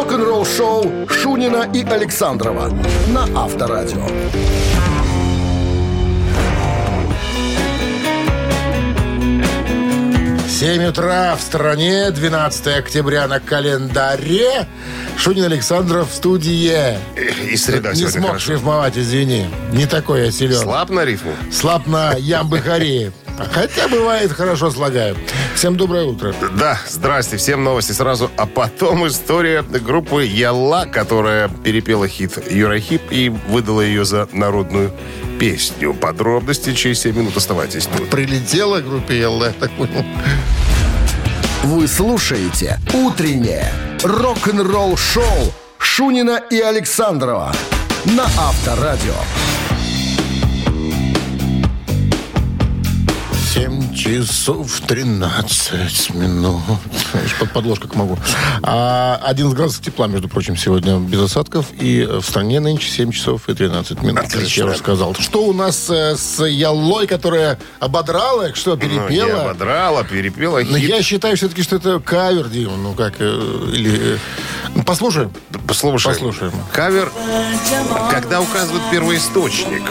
[0.00, 2.70] рок-н-ролл-шоу Шунина и Александрова
[3.08, 4.06] на Авторадио.
[10.48, 14.66] 7 утра в стране, 12 октября на календаре.
[15.18, 16.96] Шунин Александров в студии.
[17.50, 18.52] И среда Не смог хорошо.
[18.52, 19.46] рифмовать, извини.
[19.72, 20.56] Не такой я силен.
[20.58, 21.32] Слаб на рифму?
[21.52, 23.12] Слаб на ямбы-харе.
[23.52, 25.16] Хотя бывает, хорошо слагаю.
[25.54, 26.34] Всем доброе утро.
[26.58, 28.30] Да, здрасте, всем новости сразу.
[28.36, 34.92] А потом история группы Ялла, которая перепела хит Юрахип и выдала ее за народную
[35.38, 35.94] песню.
[35.94, 38.10] Подробности через 7 минут оставайтесь тут.
[38.10, 40.04] Прилетела группе Елла, я так понял.
[41.62, 43.70] Вы слушаете «Утреннее
[44.02, 47.52] рок-н-ролл-шоу» Шунина и Александрова
[48.04, 49.14] на Авторадио.
[53.60, 56.62] 7 часов 13 минут.
[57.38, 58.18] Под подложку как могу.
[58.62, 61.66] А 11 градусов тепла, между прочим, сегодня без осадков.
[61.78, 64.24] И в стране нынче 7 часов и 13 минут.
[64.24, 64.60] Отлично.
[64.60, 65.14] Я уже сказал.
[65.14, 69.42] Что у нас э, с Яллой, которая ободрала, что Ну, перепела?
[69.42, 70.88] ободрала, перепела Но хит.
[70.88, 72.78] я считаю все-таки, что это кавер, Дима.
[72.78, 73.24] Ну как, э,
[73.74, 74.18] или...
[74.74, 75.32] э, ну, послушаем.
[75.66, 76.14] Послушаем.
[76.14, 76.52] Послушаем.
[76.72, 77.12] Кавер,
[78.10, 79.82] когда указывают первоисточник.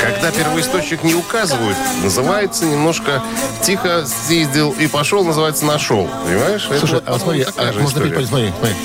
[0.00, 3.22] Когда первоисточник не указывают, называется немножко
[3.62, 6.08] тихо съездил и пошел, называется нашел.
[6.24, 6.66] Понимаешь?
[6.68, 8.76] Это Слушай, вот, а смотри, а можно петь, смотри, смотри.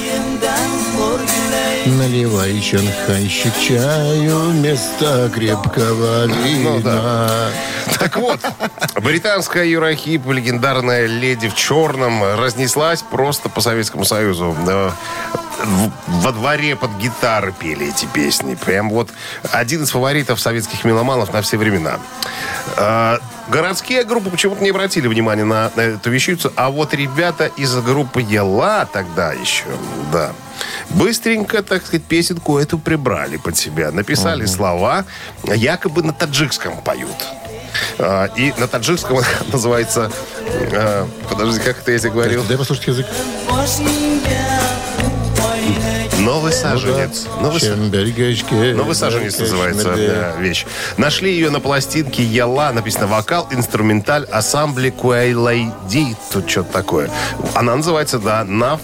[1.86, 6.70] Наливай шанхайщик чаю вместо крепкого вина.
[6.70, 7.50] Ну да.
[8.00, 8.40] Так вот,
[9.02, 14.56] британская Юрахип, легендарная леди в черном, разнеслась просто по Советскому Союзу.
[16.08, 18.56] Во дворе под гитары пели эти песни.
[18.56, 19.10] Прям вот
[19.52, 22.00] один из фаворитов советских меломанов на все времена.
[22.78, 27.76] А, Городские группы почему-то не обратили внимания на, на эту вещицу, а вот ребята из
[27.76, 29.66] группы Ела тогда еще,
[30.14, 30.32] да,
[30.90, 33.92] быстренько, так сказать, песенку эту прибрали под себя.
[33.92, 35.04] Написали слова,
[35.44, 37.10] якобы на таджикском поют.
[38.00, 39.20] А, И на таджикском
[39.52, 40.12] называется...
[40.74, 42.44] а, Подожди, как это я тебе говорил?
[42.44, 43.08] Дай послушать язык.
[46.22, 47.26] Новый саженец.
[47.42, 50.66] Новый Чембергечке, Новый саженец называется да, вещь.
[50.98, 56.16] Нашли ее на пластинке Яла, написано вокал, инструменталь, ассамбле Куайлайди.
[56.32, 57.10] Тут что-то такое.
[57.56, 58.80] Она называется, да, Нав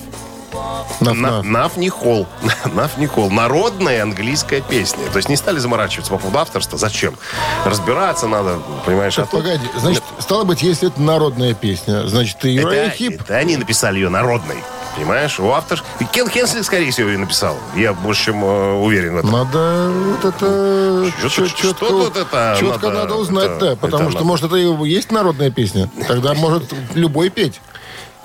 [0.99, 1.77] Наф, На- наф.
[1.77, 2.25] Никол.
[2.73, 3.29] Наф Никол.
[3.29, 5.05] Народная английская песня.
[5.11, 6.77] То есть не стали заморачиваться по поводу авторства.
[6.79, 7.17] Зачем?
[7.65, 9.17] Разбираться надо, понимаешь?
[9.19, 12.95] а Так, тут- погоди, значит, стало быть, если это народная песня, значит, и Юрай это,
[12.95, 13.21] Хип.
[13.21, 14.57] это они написали ее народной.
[14.97, 15.39] Понимаешь?
[15.39, 15.81] У автор...
[16.11, 17.55] Кен Хенсли, скорее всего, ее написал.
[17.75, 19.31] Я больше чем э, уверен в этом.
[19.31, 24.03] Надо вот это Что- чё- что тут это чётко надо- надо узнать, это- да, потому
[24.03, 24.25] это что, надо.
[24.25, 25.87] может, это и есть народная песня.
[26.07, 27.61] Тогда может любой петь.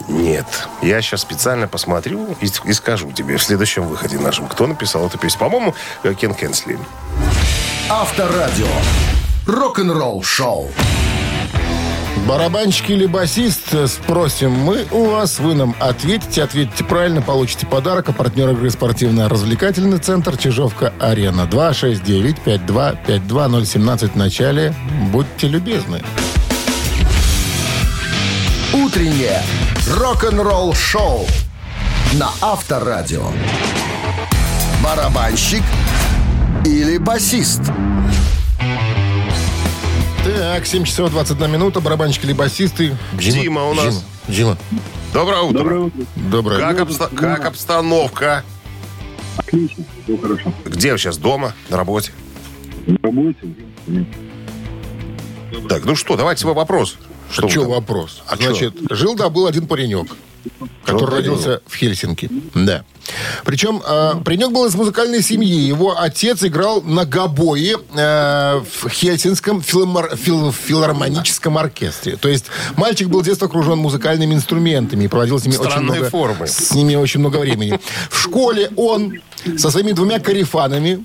[0.09, 0.47] Нет.
[0.81, 5.19] Я сейчас специально посмотрю и, и скажу тебе в следующем выходе нашем, кто написал эту
[5.19, 5.39] песню.
[5.41, 6.79] По-моему, э, Кен Хенсли.
[7.91, 8.67] Авторадио.
[9.47, 10.71] Рок-н-ролл-шоу.
[12.27, 18.11] Барабанщик или басист, э, спросим мы у вас, вы нам ответите, ответите правильно, получите подарок,
[18.11, 21.49] а партнер игры спортивно-развлекательный центр Чижовка-Арена.
[21.51, 24.73] 269-5252-017 в начале.
[25.11, 26.01] Будьте любезны.
[28.73, 29.43] Утреннее
[29.89, 31.27] рок-н-ролл-шоу
[32.15, 33.27] на Авторадио.
[34.83, 35.63] Барабанщик
[36.65, 37.63] или басист?
[40.43, 42.97] Так, 7 часов 21 минута, барабанщик или басисты.
[43.13, 44.05] Дима у нас.
[44.27, 44.59] Дима.
[45.15, 45.59] Доброе утро.
[45.59, 46.05] Доброе утро.
[46.17, 46.59] Доброе.
[46.59, 48.43] Как, обста- как обстановка?
[49.37, 50.53] Отлично, все хорошо.
[50.65, 51.19] Где вы сейчас?
[51.19, 51.55] Дома?
[51.69, 52.11] На работе?
[52.89, 53.39] На работе?
[55.69, 56.97] Так, ну что, давайте свой вопрос.
[57.31, 57.69] Что, вы там?
[57.69, 58.25] вопрос?
[58.27, 60.09] А Значит, жил да был один паренек,
[60.85, 62.31] который Жил-да родился в Хельсинки.
[62.55, 62.85] Да.
[63.45, 65.61] Причем э, паренек был из музыкальной семьи.
[65.61, 72.17] Его отец играл на гобое э, в Хельсинском филомар- фил- филармоническом оркестре.
[72.17, 76.11] То есть мальчик был с детства окружен музыкальными инструментами и проводил с ними очень много,
[76.11, 76.47] формы.
[76.47, 77.79] с ними очень много времени.
[78.11, 79.21] В школе он
[79.59, 81.05] со своими двумя карифанами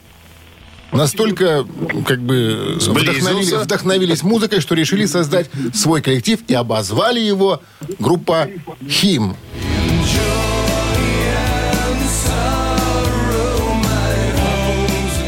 [0.92, 1.66] настолько
[2.06, 7.62] как бы вдохновили- вдохновились музыкой, что решили создать свой коллектив и обозвали его
[8.00, 8.48] группа
[8.90, 9.36] Хим.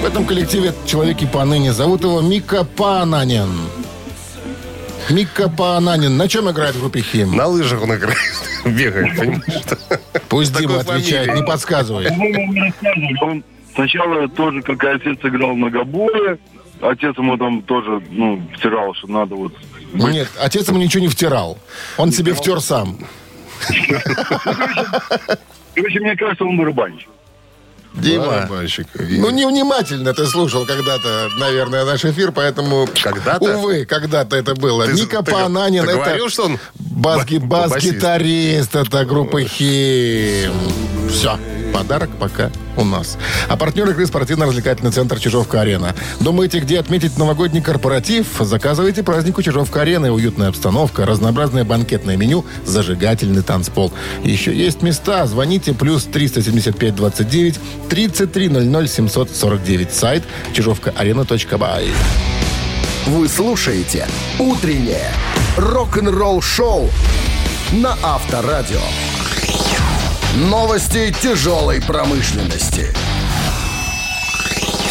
[0.01, 1.73] В этом коллективе человек и поныне.
[1.73, 3.49] Зовут его Мика Пананин.
[5.09, 6.15] Мика Пананин.
[6.17, 7.35] На чем играет в группе Хим?
[7.35, 8.17] На лыжах он играет,
[8.65, 9.43] бегает, понимаешь?
[10.29, 11.43] Пусть Дима отвечает, не
[13.21, 16.37] Он сначала тоже, как и отец, играл на гобое.
[16.81, 19.53] Отец ему там тоже, ну, втирал, что надо вот...
[19.93, 20.13] быть.
[20.13, 21.57] Нет, отец ему ничего не втирал.
[21.97, 22.97] Он себе втер сам.
[25.75, 27.09] Короче, мне кажется, он барабанщик.
[27.99, 28.87] Дима, Барабанщик.
[28.95, 32.87] ну невнимательно ты слушал когда-то, наверное, наш эфир, поэтому...
[33.01, 33.57] Когда-то?
[33.57, 34.85] Увы, когда-то это было.
[34.85, 40.53] Ты- Ника ты- Пананин, ты это говорил, что он бас-ги- ба- бас-гитарист, это группа Хим.
[41.09, 41.37] Все,
[41.73, 43.17] подарок пока у нас.
[43.49, 45.95] А партнер игры спортивно-развлекательный центр «Чижовка-арена».
[46.19, 48.27] Думаете, где отметить новогодний корпоратив?
[48.39, 50.11] Заказывайте празднику «Чижовка-арены».
[50.11, 53.91] Уютная обстановка, разнообразное банкетное меню, зажигательный танцпол.
[54.23, 55.25] Еще есть места.
[55.25, 59.93] Звоните плюс 375 29 33 00 749.
[59.93, 61.87] Сайт чижовкаарена.бай.
[63.07, 64.07] Вы слушаете
[64.37, 65.11] «Утреннее
[65.57, 66.89] рок-н-ролл-шоу»
[67.71, 68.81] на Авторадио.
[70.35, 72.93] Новости тяжелой промышленности.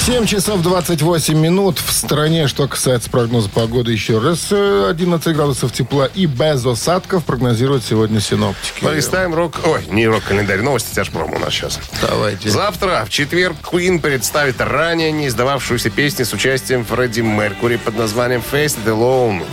[0.08, 1.78] 7 часов 28 минут.
[1.78, 7.26] В стране, что касается прогноза погоды, еще раз э, 11 градусов тепла и без осадков
[7.26, 8.82] прогнозируют сегодня синоптики.
[8.82, 9.56] Полистаем рок...
[9.66, 11.78] Ой, не рок-календарь, новости тяжпром у нас сейчас.
[12.00, 12.49] Давайте.
[12.49, 18.43] Завтра, в четверг, Queen представит ранее не издававшуюся песню с участием Фредди Меркури под названием
[18.50, 19.44] «Face It Alone».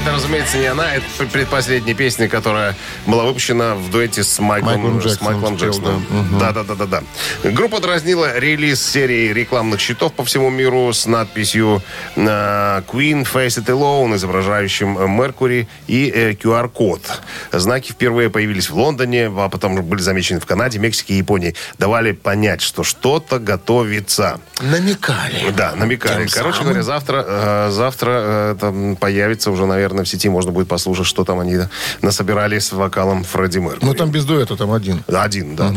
[0.00, 0.94] Это, разумеется, не она.
[0.94, 6.06] Это предпоследняя песня, которая была выпущена в дуэте с Майклом, Майклом с Джексоном Майклом Джексоном.
[6.38, 7.02] Да, да, да, да, да.
[7.50, 11.82] Группа дразнила релиз серии рекламных щитов по всему миру с надписью
[12.14, 17.20] э, Queen Face It Alone, изображающим Меркури и э, QR-код.
[17.50, 21.56] Знаки впервые появились в Лондоне, а потом были замечены в Канаде, Мексике и Японии.
[21.76, 24.40] Давали понять, что что-то готовится.
[24.60, 25.50] Намекали.
[25.56, 26.26] Да, намекали.
[26.26, 26.68] Тем Короче самым.
[26.68, 31.24] говоря, завтра, э, завтра э, там появится уже, наверное, в сети можно будет послушать, что
[31.24, 31.56] там они
[32.02, 33.84] насобирали с вокалом Фредди Меркьюри.
[33.84, 35.02] Ну, там без дуэта, там один.
[35.06, 35.72] Один, да.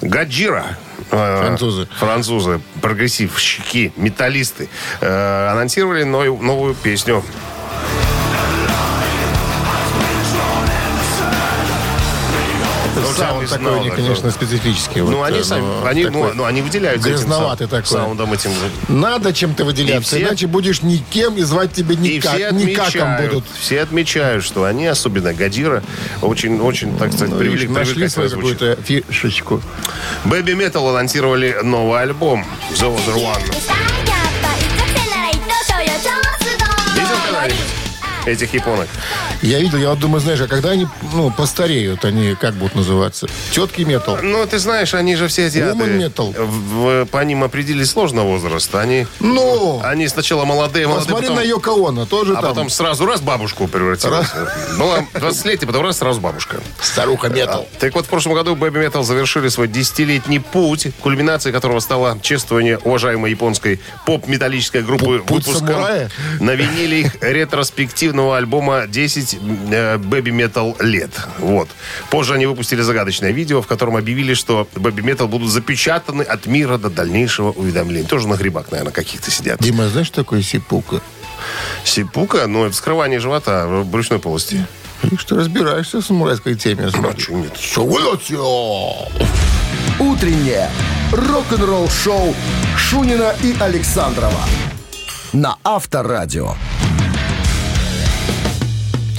[0.00, 0.78] Гаджира.
[1.10, 1.88] э, Французы.
[1.98, 4.68] Французы, прогрессивщики, металлисты,
[5.00, 7.22] э, анонсировали новую песню.
[13.16, 15.00] Саунд такой, они, конечно, специфический.
[15.00, 16.34] Ну, вот, они э, сами, ну, они, ну, такой.
[16.34, 17.98] ну, они выделяются этим Грязноватый сау- такой.
[17.98, 18.50] саундом этим.
[18.88, 22.86] Надо чем-то выделяться, И все- иначе будешь никем и звать тебя И никак, все никаком
[22.86, 23.44] отмечают, будут.
[23.60, 25.82] все отмечают, что они, особенно Гадира,
[26.22, 29.60] очень, очень, так сказать, привели к Нашли свою какую-то фишечку.
[30.24, 33.42] Baby Metal анонсировали новый альбом The Other One.
[36.94, 37.56] Видел когда-нибудь
[38.26, 38.88] этих японок?
[39.42, 43.26] Я видел, я вот думаю, знаешь, а когда они ну, постареют, они как будут называться?
[43.52, 44.18] Тетки метал.
[44.22, 45.78] Ну, ты знаешь, они же все азиаты.
[45.78, 45.96] Woman
[46.36, 48.74] в- по ним определить сложно возраст.
[48.74, 52.70] Они, Ну, они сначала молодые, молодые, посмотри потом, на Йоко Оно, тоже а там потом
[52.70, 54.28] сразу раз бабушку превратилась.
[54.78, 56.60] Была 20-летие, потом раз сразу бабушка.
[56.80, 57.66] старуха метал.
[57.78, 62.78] Так вот, в прошлом году Baby Metal завершили свой десятилетний путь, кульминацией которого стало чествование
[62.78, 66.10] уважаемой японской поп-металлической группы Путь самурая?
[66.40, 71.10] на виниле их ретроспективного альбома 10 э, Baby Metal лет.
[71.38, 71.68] Вот.
[72.10, 76.78] Позже они выпустили загадочное видео, в котором объявили, что Baby Metal будут запечатаны от мира
[76.78, 78.08] до дальнейшего уведомления.
[78.08, 79.60] Тоже на грибах, наверное, каких-то сидят.
[79.60, 81.00] Дима, знаешь, что такое сипука?
[81.84, 84.66] Сипука, ну, это вскрывание живота в брюшной полости.
[85.10, 86.90] И что разбираешься в самурайской теме.
[86.90, 87.16] смотрю.
[87.16, 87.52] чё нет?
[89.98, 90.70] Утреннее
[91.12, 92.34] рок-н-ролл-шоу
[92.76, 94.44] Шунина и Александрова
[95.32, 96.54] на Авторадио.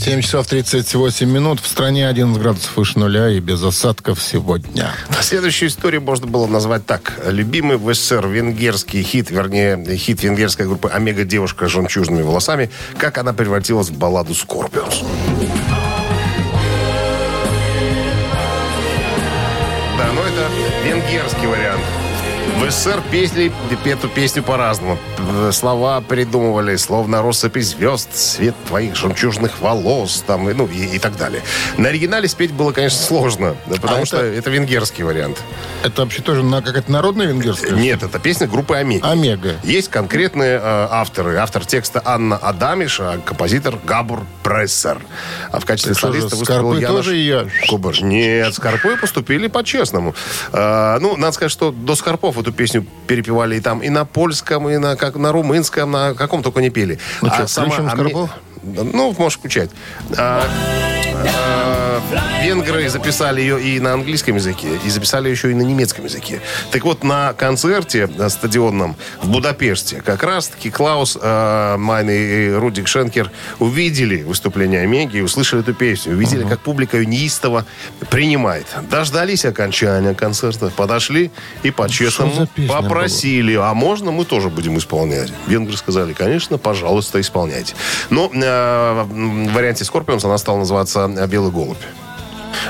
[0.02, 1.60] 7 часов 38 минут.
[1.60, 4.90] В стране 11 градусов выше нуля и без осадков сегодня.
[5.22, 7.22] Следующую историю можно было назвать так.
[7.28, 11.24] Любимый в СССР венгерский хит, вернее, хит венгерской группы «Омега.
[11.24, 15.04] Девушка с жемчужными волосами», как она превратилась в балладу «Скорпионс».
[20.00, 20.50] Да, но это
[20.84, 21.84] венгерский вариант.
[22.60, 23.52] В СССР песни,
[23.86, 24.98] эту песню по-разному.
[25.52, 31.18] Слова придумывали, словно россыпи звезд, цвет твоих жемчужных волос, там, и, ну, и, и так
[31.18, 31.42] далее.
[31.78, 35.38] На оригинале спеть было, конечно, сложно, потому А это- что это венгерский вариант.
[35.84, 37.72] Это вообще тоже на какая-то народная венгерская?
[37.74, 39.10] Нет, это песня группы Омега.
[39.10, 39.56] Омега.
[39.64, 41.38] Есть конкретные э, авторы.
[41.38, 45.02] Автор текста Анна Адамиш, а композитор Габур Прессер.
[45.52, 47.50] А в качестве Так солиста выступил Янош тоже ее?
[47.68, 48.02] Кубаш.
[48.02, 50.14] Нет, Скорпы поступили по-честному.
[50.54, 54.70] Э, ну, надо сказать, что до Скорпов эту песню перепевали и там, и на польском,
[54.70, 57.00] и на, как, на румынском, на каком только не пели.
[57.22, 58.30] Ну что, включим Оме- Скорпов?
[58.64, 59.70] Ну, можешь включать.
[60.18, 61.01] А, а,
[62.44, 66.42] венгры записали ее и на английском языке, и записали еще и на немецком языке.
[66.72, 72.88] Так вот, на концерте на стадионном в Будапеште как раз-таки Клаус э, Майн и Рудик
[72.88, 76.14] Шенкер увидели выступление Омеги и услышали эту песню.
[76.14, 77.66] Увидели, как публика ее неистово
[78.10, 78.66] принимает.
[78.90, 81.32] Дождались окончания концерта, подошли
[81.64, 85.32] и по-честному попросили, а можно мы тоже будем исполнять?
[85.48, 87.76] Венгры сказали, конечно, пожалуйста, исполняйте.
[88.10, 91.78] Но э, в варианте Скорпионс она стала называться «Белый голубь».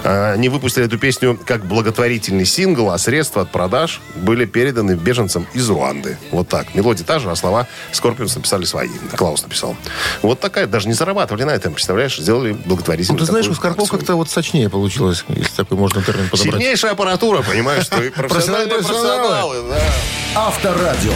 [0.03, 5.47] А, Они выпустили эту песню как благотворительный сингл, а средства от продаж были переданы беженцам
[5.53, 6.17] из Руанды.
[6.31, 6.73] Вот так.
[6.75, 8.89] Мелодия та же, а слова Скорпионс написали свои.
[9.15, 9.75] Клаус написал.
[10.21, 13.89] Вот такая, даже не зарабатывали на этом, представляешь, сделали Ну, благотворительную ты знаешь, у Скорпов
[13.89, 16.53] как-то вот сочнее получилось, если такой можно термин подобрать.
[16.53, 19.57] Сильнейшая аппаратура, понимаешь, что и профессиональные Профессионалы.
[20.35, 21.13] Авторадио.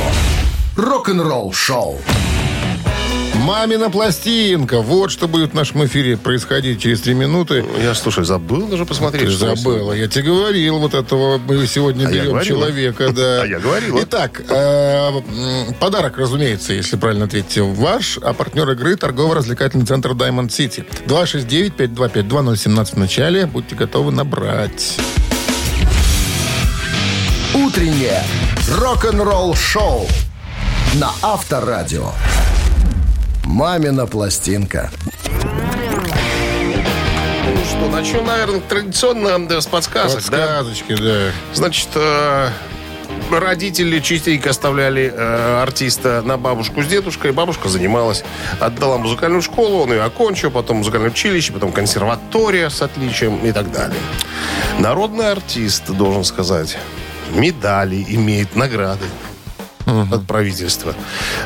[0.76, 2.00] Рок-н-ролл шоу.
[3.46, 4.82] Мамина пластинка.
[4.82, 7.64] Вот что будет в нашем эфире происходить через три минуты.
[7.80, 9.26] Я, слушай, забыл даже посмотреть.
[9.28, 9.94] Ты забыла.
[9.94, 13.10] Я тебе говорил, вот этого мы сегодня А берем человека.
[13.16, 13.44] Да.
[13.44, 14.00] А я говорила.
[14.02, 15.22] Итак, э,
[15.80, 20.84] подарок, разумеется, если правильно ответите, ваш, а партнер игры торгово-развлекательный центр Diamond City.
[21.06, 23.46] 269-525-2017 в начале.
[23.46, 24.98] Будьте готовы набрать.
[27.54, 28.24] Утреннее
[28.80, 30.08] рок-н-ролл шоу
[30.96, 32.12] на Авторадио.
[33.46, 34.90] Мамина пластинка.
[37.44, 40.38] Ну что, начнем, наверное, традиционно да, с подсказок, да?
[40.40, 41.32] Подсказочки, да.
[41.54, 42.50] Значит, э,
[43.32, 47.32] родители частенько оставляли э, артиста на бабушку с дедушкой.
[47.34, 48.24] Бабушка занималась,
[48.60, 53.72] отдала музыкальную школу, он ее окончил, потом музыкальное училище, потом консерватория с отличием и так
[53.72, 54.00] далее.
[54.80, 56.78] Народный артист, должен сказать,
[57.32, 59.06] медали имеет, награды
[59.86, 60.96] от правительства.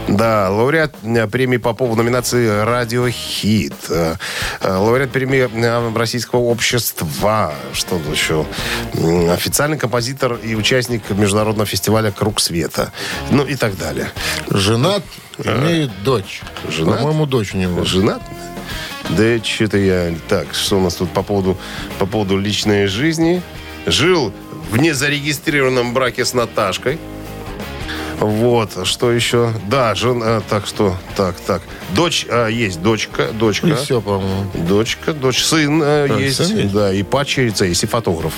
[0.07, 3.73] Да, лауреат э, премии Попова в номинации «Радиохит».
[3.89, 4.15] Э,
[4.61, 5.49] э, Лауреат премии
[5.97, 7.53] Российского общества.
[7.73, 8.45] Что тут еще?
[9.31, 12.91] Официальный композитор и участник международного фестиваля «Круг света».
[13.31, 14.11] Ну и так далее.
[14.49, 15.03] Женат,
[15.43, 16.41] имеет дочь.
[16.69, 16.99] Женат?
[16.99, 17.83] По-моему, дочь у него.
[17.83, 18.21] Женат?
[19.09, 20.13] Да что-то я...
[20.27, 21.57] Так, что у нас тут по поводу,
[21.97, 23.41] по поводу личной жизни?
[23.85, 24.33] Жил
[24.71, 26.99] в незарегистрированном браке с Наташкой.
[28.19, 29.53] Вот, что еще?
[29.67, 31.61] Да, жена, так что, так, так.
[31.95, 33.67] Дочь, а, есть дочка, дочка.
[33.67, 34.51] И все, по-моему.
[34.67, 36.73] Дочка, дочь, сын э, А, есть, сын есть?
[36.73, 38.33] да, и падчерица есть, и фотограф.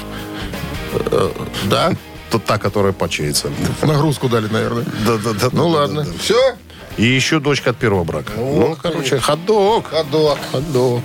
[1.65, 1.93] Да?
[2.29, 3.49] Тот та, которая падчерица.
[3.81, 4.85] Нагрузку дали, наверное.
[5.05, 5.49] Да, да, да.
[5.51, 6.03] Ну да, ладно.
[6.03, 6.17] да, да.
[6.19, 6.55] Все?
[6.97, 8.33] И еще дочка от первого брака.
[8.37, 9.87] Ну, короче, ходок.
[9.89, 10.37] Ходок.
[10.51, 11.03] Ходок.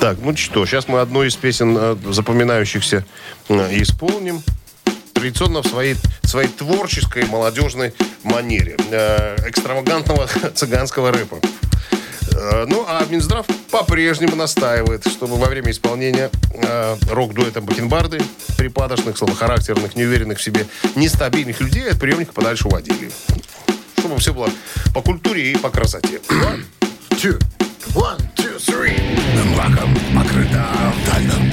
[0.00, 3.06] Так, ну что, сейчас мы одну из песен э, запоминающихся
[3.48, 4.42] э, исполним.
[5.24, 8.76] Традиционно в своей, своей творческой молодежной манере.
[8.90, 11.38] Э, экстравагантного цыганского рэпа.
[12.32, 18.20] Э, Ну, а Минздрав по-прежнему настаивает, чтобы во время исполнения э, рок-дуэта Бакенбарды
[18.58, 23.10] припадочных, слабохарактерных, неуверенных в себе, нестабильных людей от приемника подальше уводили.
[23.98, 24.50] Чтобы все было
[24.92, 26.20] по культуре и по красоте.
[27.12, 27.40] Two.
[27.94, 29.00] One, two, three.
[29.54, 30.66] Мраком покрыта
[31.10, 31.50] тайном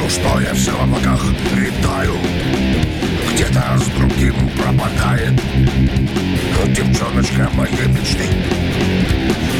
[0.00, 1.20] Ну что я все в облаках
[1.54, 2.14] летаю
[3.52, 5.34] Где-то с другим пропадает.
[6.68, 8.24] Девчоночка моей мечты.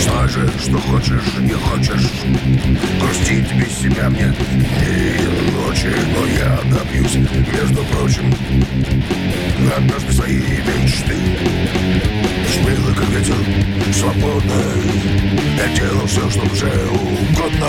[0.01, 2.11] Знай же, что хочешь, не хочешь.
[2.99, 4.33] Грустить без себя мне.
[4.51, 7.17] Не ночи Но я добьюсь,
[7.53, 8.35] между прочим
[9.77, 11.17] Однажды своей мечты.
[12.51, 13.35] Смело, как ветер,
[13.93, 14.55] свободно
[15.59, 17.67] Я делал все, что душе угодно.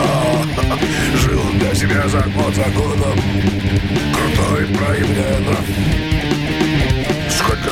[1.15, 3.20] Жил для себя закон законом
[4.13, 6.12] Крутой, проявляя нрав Сколько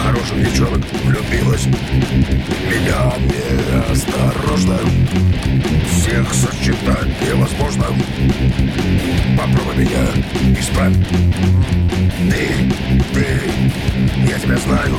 [0.02, 1.66] хороших девчонок влюбилась.
[1.66, 3.14] Меня
[3.88, 4.80] неосторожно.
[5.92, 7.86] Всех сочетать невозможно.
[9.38, 10.94] Попробуй меня исправь.
[12.30, 12.48] Ты,
[13.14, 13.26] ты,
[14.30, 14.98] я тебя знаю.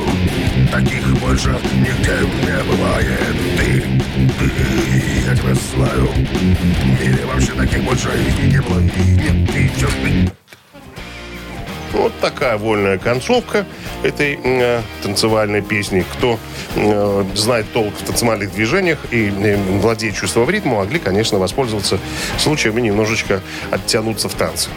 [0.71, 3.35] Таких больше нигде не бывает.
[3.57, 3.83] Ты,
[4.39, 4.51] ты,
[5.27, 6.09] я тебя знаю.
[6.99, 8.09] Мире вообще таких больше
[8.41, 9.87] и не было И нет, ты чё
[11.93, 13.65] Вот такая вольная концовка
[14.01, 16.03] этой э, танцевальной песни.
[16.13, 16.39] Кто
[16.75, 21.99] э, знает толк в танцевальных движениях и э, владеет чувством ритма, могли, конечно, воспользоваться
[22.39, 24.69] случаем и немножечко оттянуться в танце.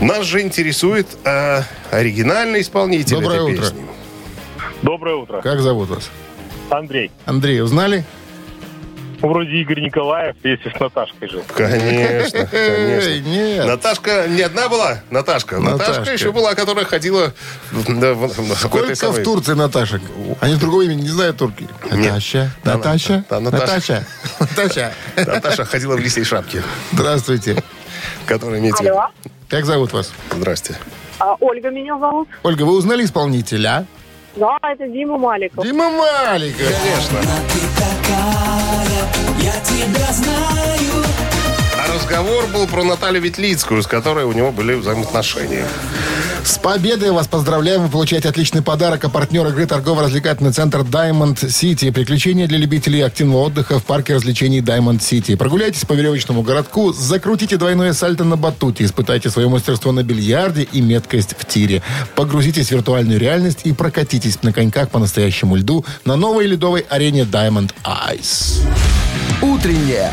[0.00, 3.62] Нас же интересует э, оригинальный исполнитель Доброе этой утро.
[3.62, 3.86] песни.
[4.82, 5.40] Доброе утро.
[5.42, 6.10] Как зовут вас?
[6.70, 7.10] Андрей.
[7.26, 8.04] Андрей, узнали?
[9.20, 11.42] Вроде Игорь Николаев, если с Наташкой жил.
[11.54, 13.20] Конечно, конечно.
[13.28, 13.66] Нет.
[13.66, 14.98] Наташка не одна была?
[15.10, 15.58] Наташка.
[15.58, 16.12] Наташка, Наташка.
[16.12, 17.32] еще была, которая ходила
[17.88, 20.02] да, в, в- в этой Сколько самой- в Турции Наташек?
[20.40, 21.66] Они другого имени не знают турки.
[21.90, 24.04] Наташа, Да, Наташа, да, Наташа.
[24.38, 25.32] Наташа, Наташа.
[25.34, 27.62] Наташа ходила в лисей шапке, Здравствуйте.
[28.26, 28.78] которая имеет...
[28.80, 29.06] Алло.
[29.48, 30.12] Как зовут вас?
[30.30, 30.76] Здрасте.
[31.18, 32.28] А, Ольга меня зовут.
[32.42, 33.86] Ольга, вы узнали исполнителя?
[34.36, 35.64] Да, это Дима Маликов.
[35.64, 36.60] Дима Маликов.
[36.60, 37.18] Конечно.
[41.88, 45.66] А разговор был про Наталью Ветлицкую, с которой у него были взаимоотношения.
[46.44, 47.82] С победой вас поздравляем.
[47.82, 49.04] Вы получаете отличный подарок.
[49.04, 51.92] А партнер игры торгово-развлекательный центр Diamond City.
[51.92, 55.36] Приключения для любителей активного отдыха в парке развлечений Diamond City.
[55.36, 60.80] Прогуляйтесь по веревочному городку, закрутите двойное сальто на батуте, испытайте свое мастерство на бильярде и
[60.80, 61.82] меткость в тире.
[62.14, 67.22] Погрузитесь в виртуальную реальность и прокатитесь на коньках по настоящему льду на новой ледовой арене
[67.22, 68.62] Diamond Ice.
[69.42, 70.12] Утреннее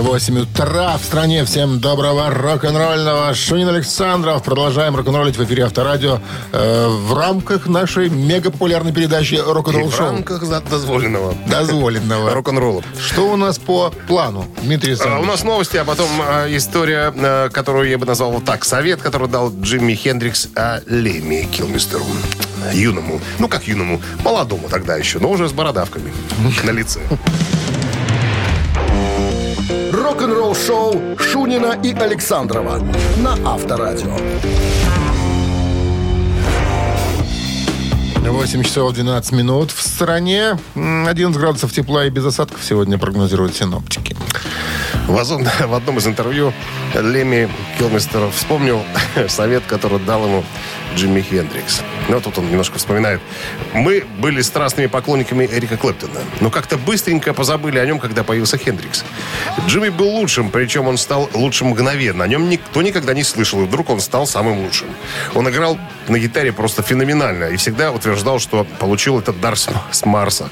[0.00, 1.44] 8 утра в стране.
[1.44, 3.32] Всем доброго рок-н-ролльного.
[3.34, 4.42] Шунин Александров.
[4.42, 6.20] Продолжаем рок-н-роллить в эфире Авторадио
[6.52, 10.06] э, в рамках нашей мега-популярной передачи «Рок-н-ролл в шоу».
[10.06, 12.30] рамках за- дозволенного Дозволенного.
[12.34, 12.82] рок-н-ролла.
[13.00, 15.24] Что у нас по плану, Дмитрий А, Александрович?
[15.24, 18.64] У нас новости, а потом а, история, а, которую я бы назвал вот так.
[18.64, 22.04] Совет, который дал Джимми Хендрикс о Леми Килмистеру.
[22.72, 23.20] Юному.
[23.38, 24.00] Ну, как юному?
[24.24, 26.12] Молодому тогда еще, но уже с бородавками
[26.64, 27.00] на лице.
[30.20, 32.78] Рок-н-ролл-шоу Шунина и Александрова
[33.18, 34.16] на Авторадио.
[38.26, 40.58] 8 часов 12 минут в стране.
[40.74, 44.16] М, 11 градусов тепла и без осадков сегодня прогнозируют синоптики.
[45.06, 46.54] В, озон- в одном из интервью
[46.94, 48.80] Леми Килмистер вспомнил
[49.28, 50.44] совет, который дал ему
[50.96, 51.82] Джимми Хендрикс.
[52.08, 53.20] Ну, тут он немножко вспоминает.
[53.74, 59.04] Мы были страстными поклонниками Эрика Клэптона, но как-то быстренько позабыли о нем, когда появился Хендрикс.
[59.66, 62.24] Джимми был лучшим, причем он стал лучшим мгновенно.
[62.24, 64.88] О нем никто никогда не слышал, и вдруг он стал самым лучшим.
[65.34, 70.48] Он играл на гитаре просто феноменально и всегда утверждал, что получил этот дар с Марса.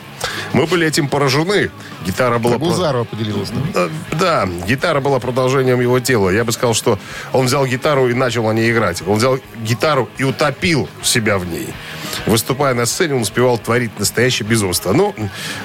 [0.53, 1.71] Мы были этим поражены.
[2.07, 2.57] Гитара была...
[2.59, 3.51] про- Бузарова поделилась.
[3.75, 6.31] Э, Да, гитара была продолжением его тела.
[6.31, 6.99] Я бы сказал, что
[7.33, 9.03] он взял гитару и начал на ней играть.
[9.07, 11.69] Он взял гитару и утопил себя в ней.
[12.27, 14.93] Выступая на сцене, он успевал творить настоящее безумство.
[14.93, 15.15] Ну,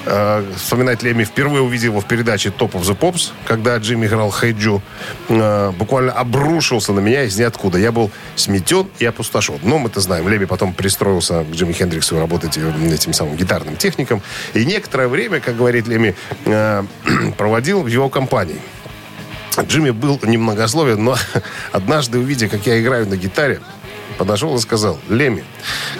[0.06, 4.30] э, вспоминать Леми впервые увидел его в передаче Top of the Pops, когда Джимми играл
[4.30, 4.82] Хэйджу.
[5.28, 7.78] Э, буквально обрушился на меня из ниоткуда.
[7.78, 9.58] Я был сметен и опустошен.
[9.62, 14.22] Но мы-то знаем, Леми потом пристроился к Джимми Хендриксу работать э, этим самым гитарным техником.
[14.54, 16.14] И некоторое время, как говорит Леми,
[16.44, 16.84] э,
[17.36, 18.60] проводил в его компании.
[19.62, 21.16] Джимми был немногословен, но
[21.72, 23.60] однажды, увидя, как я играю на гитаре,
[24.18, 25.44] подошел и сказал, Леми,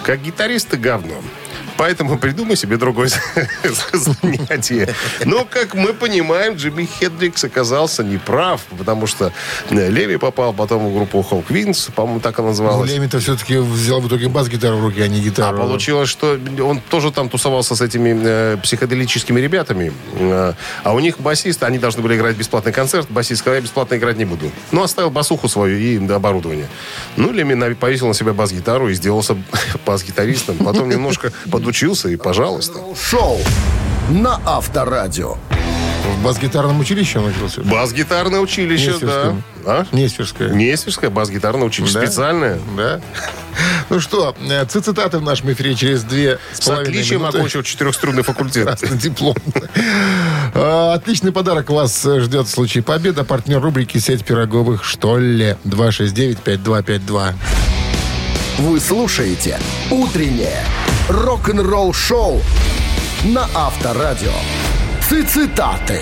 [0.03, 1.15] как гитарист ты говно.
[1.81, 3.09] Поэтому придумай себе другое
[3.91, 4.93] занятие.
[5.25, 9.33] Но, как мы понимаем, Джимми Хендрикс оказался неправ, потому что
[9.71, 12.91] э, Леми попал потом в группу Hawk Winds, по-моему, так она Ну, называлась.
[12.91, 15.57] Леми-то все-таки взял в итоге бас-гитару в руки, а не А гитару.
[15.57, 19.91] получилось, что он тоже там тусовался с этими э, психоделическими ребятами.
[20.19, 23.09] Э, а у них басист, они должны были играть бесплатный концерт.
[23.09, 24.51] Басист сказал, я бесплатно играть не буду.
[24.71, 26.67] Ну, оставил басуху свою и оборудование.
[27.17, 29.35] Ну, Леми повесил на себя бас-гитару и сделался
[29.87, 30.57] бас-гитаристом.
[30.57, 31.33] Потом немножко
[31.71, 32.79] подучился и, пожалуйста.
[33.01, 33.39] Шоу
[34.09, 35.37] на Авторадио.
[36.19, 37.61] В бас-гитарном училище он учился?
[37.61, 39.35] Бас-гитарное училище, да.
[39.65, 39.85] А?
[39.93, 40.49] Нестерское.
[40.49, 41.93] Нестерское бас-гитарное училище.
[41.93, 42.05] Да?
[42.05, 42.59] Специальное.
[42.75, 42.99] Да?
[43.89, 47.37] Ну что, э, цитаты в нашем эфире через две с С половиной отличием минуты.
[47.37, 48.65] окончил четырехструнный факультет.
[48.79, 49.37] Красный диплом.
[50.53, 53.23] А, Отличный подарок вас э, ждет в случае победы.
[53.23, 57.33] Партнер рубрики «Сеть пироговых что ли?» 269-5252.
[58.59, 59.57] Вы слушаете
[59.89, 60.63] «Утреннее
[61.09, 62.41] рок-н-ролл-шоу»
[63.25, 64.31] на Авторадио.
[65.27, 66.01] Цитаты.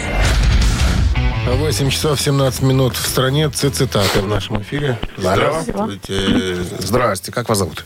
[1.48, 3.50] 8 часов 17 минут в стране.
[3.50, 5.00] Цитаты в нашем эфире.
[5.18, 6.58] Здравствуйте.
[6.80, 7.86] Здрасте, как вас зовут?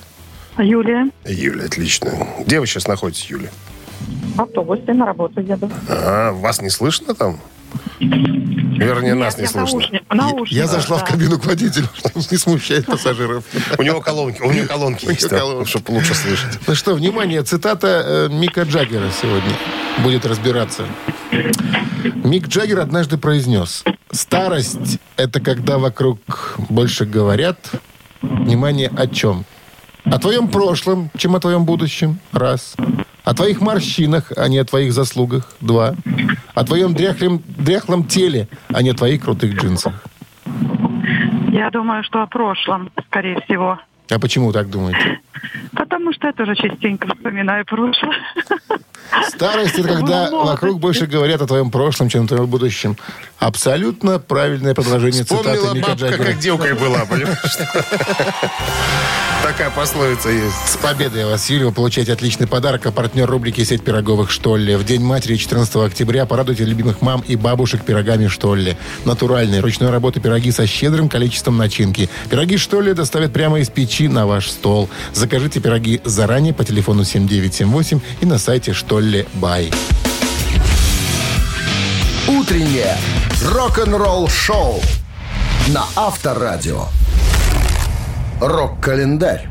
[0.58, 1.10] Юлия.
[1.26, 2.12] Юля, отлично.
[2.46, 3.50] Где вы сейчас находитесь, Юля?
[4.36, 5.70] В автобусе на работу еду.
[5.88, 7.40] А, вас не слышно там?
[8.00, 9.82] Вернее, нас не слышно.
[10.48, 13.44] Я зашла в кабину к водителю, чтобы не смущать пассажиров.
[13.78, 15.70] У него колонки, у него колонки есть, да, колонки.
[15.70, 16.60] чтобы лучше слышать.
[16.68, 19.54] Ну что, внимание, цитата э, Мика Джаггера сегодня
[20.04, 20.86] будет разбираться.
[22.24, 26.20] Мик Джаггер однажды произнес, старость– это когда вокруг
[26.70, 27.58] больше говорят,
[28.22, 29.46] внимание, о чем?
[30.06, 32.76] О твоем прошлом, чем о твоем будущем, раз.
[33.24, 35.96] О твоих морщинах, а не о твоих заслугах, два.
[36.54, 40.04] О твоем дряхлем, дряхлом теле, а не твоих крутых джинсах.
[41.52, 43.80] Я думаю, что о прошлом, скорее всего.
[44.10, 45.20] А почему так думаете?
[45.74, 48.18] Потому что я тоже частенько вспоминаю прошлое.
[49.30, 52.98] Старость это когда вокруг больше говорят о твоем прошлом, чем о твоем будущем.
[53.40, 56.26] Абсолютно правильное продолжение цитаты Вспомнила Мика бабка, Джаггера.
[56.26, 57.38] как девкой была, понимаешь?
[59.44, 60.56] Такая пословица есть.
[60.68, 62.86] С победой вас, Юлия, вы получаете отличный подарок.
[62.86, 64.78] А партнер рубрики «Сеть пироговых Штолле».
[64.78, 68.78] В День матери 14 октября порадуйте любимых мам и бабушек пирогами Штолле.
[69.04, 72.10] Натуральные, ручной работы пироги со щедрым количеством начинки.
[72.30, 74.90] Пироги Штолле доставят прямо из печи на ваш стол.
[75.14, 78.72] Закажите пироги заранее по телефону 7978 и на сайте
[79.04, 79.70] Штолле Бай.
[82.26, 82.96] Утреннее
[83.52, 84.80] рок-н-ролл-шоу
[85.68, 86.86] на Авторадио.
[88.40, 89.50] Рок-календарь.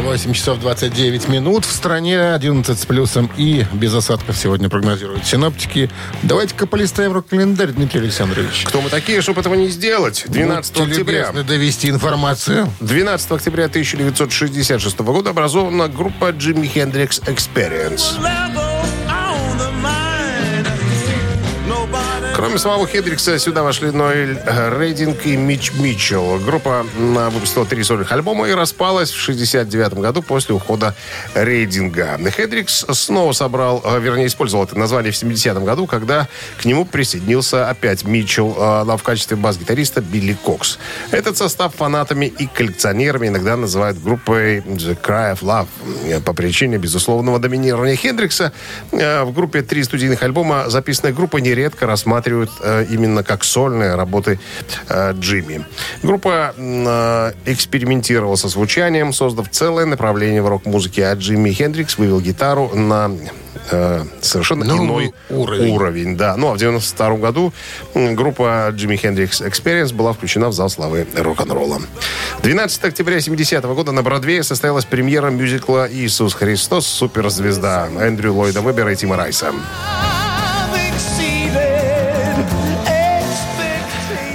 [0.00, 1.64] 8 часов 29 минут.
[1.64, 5.90] В стране 11 с плюсом и без осадков сегодня прогнозируют синоптики.
[6.22, 8.64] Давайте-ка полистаем рок-календарь, Дмитрий Александрович.
[8.66, 10.24] Кто мы такие, чтобы этого не сделать?
[10.28, 11.32] 12 Будьте октября.
[11.32, 12.72] довести информацию.
[12.80, 18.67] 12 октября 1966 года образована группа Jimi Hendrix Experience.
[22.38, 26.38] Кроме самого Хендрикса, сюда вошли Ноэль Рейдинг и Мич Митчелл.
[26.38, 30.94] Группа выпустила три сольных альбома и распалась в 69 году после ухода
[31.34, 32.16] Рейдинга.
[32.30, 36.28] Хендрикс снова собрал, э, вернее, использовал это название в 70 году, когда
[36.62, 40.78] к нему присоединился опять Митчелл э, в качестве бас-гитариста Билли Кокс.
[41.10, 45.66] Этот состав фанатами и коллекционерами иногда называют группой The Cry of Love
[46.04, 48.52] э, по причине безусловного доминирования Хендрикса.
[48.92, 51.88] В группе три студийных альбома записанная группа нередко
[52.28, 54.38] рассматривают э, именно как сольные работы
[54.88, 55.64] э, Джимми.
[56.02, 62.70] Группа э, экспериментировала со звучанием, создав целое направление в рок-музыке, а Джимми Хендрикс вывел гитару
[62.74, 63.10] на
[63.70, 65.74] э, совершенно Новый иной уровень.
[65.74, 66.16] уровень.
[66.16, 66.36] Да.
[66.36, 67.52] Ну, а в 92 году
[67.94, 71.80] группа Jimi Hendrix Experience была включена в зал славы рок-н-ролла.
[72.42, 76.86] 12 октября 70 года на Бродвее состоялась премьера мюзикла «Иисус Христос.
[76.86, 79.52] Суперзвезда» Эндрю Ллойда Вебера и Тима Райса.
[81.54, 81.77] Э,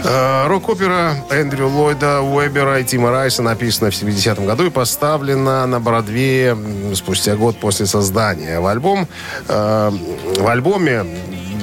[0.03, 6.57] Рок-опера Эндрю Ллойда Уэбера и Тима Райса написана в 70-м году и поставлена на Бродвее
[6.93, 8.59] спустя год после создания.
[8.59, 9.07] В, альбом,
[9.47, 9.91] э,
[10.39, 11.05] в альбоме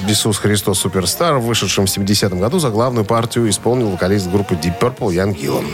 [0.09, 5.15] «Иисус Христос Суперстар», вышедшем в 70-м году, за главную партию исполнил вокалист группы Deep Purple
[5.15, 5.67] Ян Гиллан.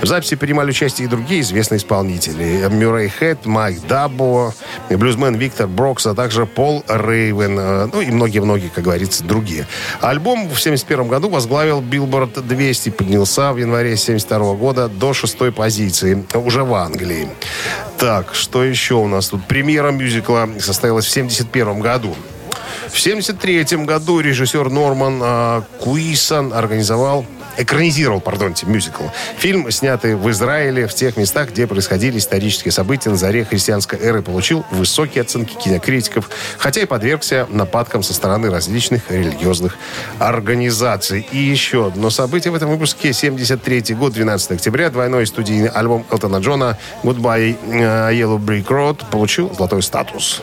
[0.00, 2.66] В записи принимали участие и другие известные исполнители.
[2.70, 4.54] Мюррей Хэт, Майк Дабо,
[4.88, 9.66] блюзмен Виктор Брокс, а также Пол Рейвен, э, ну и многие-многие, как говорится, другие.
[10.00, 16.24] Альбом в 71 году возглавил Billboard 200, поднялся в январе 72 года до шестой позиции,
[16.34, 17.28] уже в Англии.
[17.98, 19.44] Так, что еще у нас тут?
[19.46, 22.14] Премьера мюзикла состоялась в 71 году.
[22.92, 27.24] В 1973 году режиссер Норман э, Куисон организовал
[27.56, 29.04] экранизировал, пардонте, мюзикл.
[29.38, 34.22] Фильм, снятый в Израиле, в тех местах, где происходили исторические события на заре христианской эры,
[34.22, 39.76] получил высокие оценки кинокритиков, хотя и подвергся нападкам со стороны различных религиозных
[40.18, 41.26] организаций.
[41.32, 43.12] И еще одно событие в этом выпуске.
[43.12, 44.90] 73 год, 12 октября.
[44.90, 50.42] Двойной студийный альбом Элтона Джона «Goodbye э, Yellow Brick Road» получил золотой статус.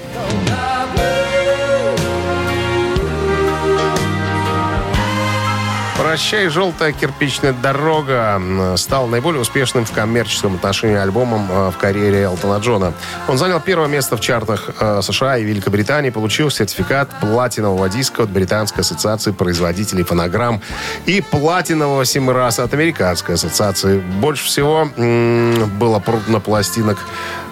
[6.18, 8.42] «Прощай, желтая кирпичная дорога»
[8.76, 12.94] стал наиболее успешным в коммерческом отношении альбомом э, в карьере Элтона Джона.
[13.28, 18.32] Он занял первое место в чартах э, США и Великобритании, получил сертификат платинового диска от
[18.32, 20.60] Британской ассоциации производителей фонограмм
[21.06, 24.00] и платинового семь раз от Американской ассоциации.
[24.00, 26.98] Больше всего было продано пластинок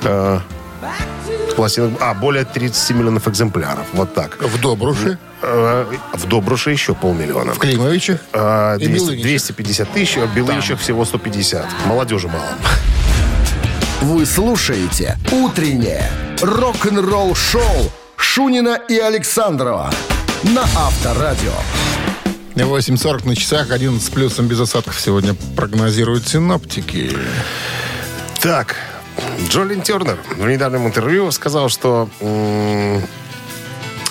[0.01, 0.39] э,
[1.55, 3.85] пластинок, а, более 30 миллионов экземпляров.
[3.93, 4.37] Вот так.
[4.41, 7.53] В Добруше, Э, В Добруше еще полмиллиона.
[7.53, 9.23] в Климовичах А, и 200, Белыничах.
[9.23, 11.65] 250 тысяч, а в Белыничах всего 150.
[11.85, 12.45] Молодежи мало.
[14.01, 16.09] Вы слушаете «Утреннее
[16.41, 19.91] рок-н-ролл-шоу» Шунина и Александрова
[20.43, 21.53] на Авторадио.
[22.55, 27.11] 8.40 на часах, 11 с плюсом без осадков сегодня прогнозируют синоптики.
[28.41, 28.75] Так,
[29.47, 32.09] Джолин Тернер в недавнем интервью сказал, что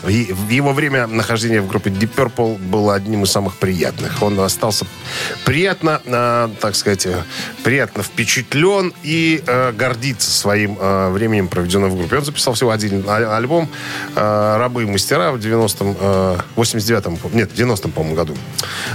[0.09, 4.23] его время нахождения в группе Deep Purple было одним из самых приятных.
[4.23, 4.87] Он остался
[5.45, 7.23] приятно, э, так сказать, э,
[7.62, 12.17] приятно впечатлен и э, гордится своим э, временем, проведенным в группе.
[12.17, 13.69] Он записал всего один а- альбом
[14.14, 18.37] э, «Рабы и мастера» в 90-м, э, 89-м, нет, в 90-м, по-моему, году.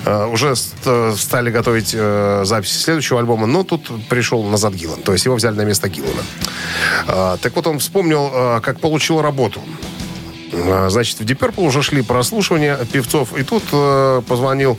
[0.05, 5.01] Э, уже ст- стали готовить э, записи следующего альбома, но тут пришел назад Гиллан.
[5.01, 6.21] То есть его взяли на место Гиллана.
[7.07, 9.61] Э, так вот, он вспомнил, э, как получил работу.
[10.53, 13.37] А, Значит, в Deep Purple уже шли прослушивания певцов.
[13.37, 14.77] И тут э, позвонил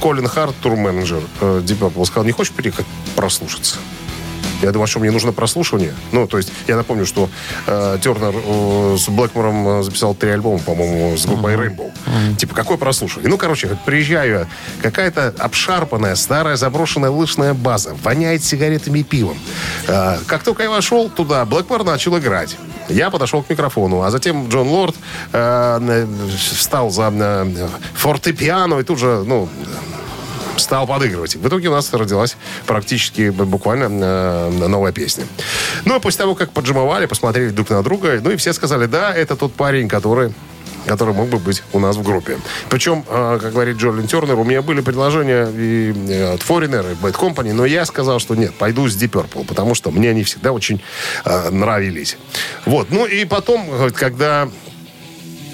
[0.00, 2.04] Колин Харт, турменеджер э, Deep Purple.
[2.04, 3.76] Сказал, не хочешь приехать прослушаться?
[4.62, 5.94] Я думаю, что мне нужно прослушивание.
[6.12, 7.28] Ну, то есть, я напомню, что
[7.66, 11.92] э, Тернер э, с Блэкмором э, записал три альбома, по-моему, с группой Rainbow.
[12.36, 13.30] Типа, какое прослушивание?
[13.30, 14.46] Ну, короче, приезжаю я,
[14.82, 19.38] какая-то обшарпанная, старая, заброшенная лыжная база, воняет сигаретами и пивом.
[19.86, 22.56] Э, как только я вошел туда, Блэкмор начал играть.
[22.88, 24.96] Я подошел к микрофону, а затем Джон Лорд
[25.32, 29.48] э, э, встал за э, фортепиано и тут же, ну,
[30.60, 31.36] стал подыгрывать.
[31.36, 35.24] В итоге у нас родилась практически б- буквально э, новая песня.
[35.84, 39.14] Ну, а после того, как поджимовали, посмотрели друг на друга, ну и все сказали, да,
[39.14, 40.32] это тот парень, который
[40.86, 42.38] который мог бы быть у нас в группе.
[42.70, 46.94] Причем, э, как говорит Джолин Тернер, у меня были предложения и э, от Foreigner, и
[46.94, 50.22] Bad Company, но я сказал, что нет, пойду с Deep Purple, потому что мне они
[50.22, 50.80] всегда очень
[51.26, 52.16] э, нравились.
[52.64, 52.86] Вот.
[52.90, 54.48] Ну и потом, э, когда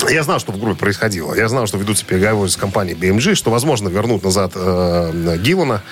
[0.09, 1.35] я знал, что в группе происходило.
[1.35, 5.83] Я знал, что ведутся переговоры с компанией BMG, что, возможно, вернут назад э, Гиллана,